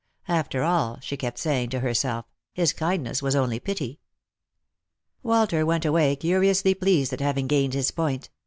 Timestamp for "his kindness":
2.55-3.21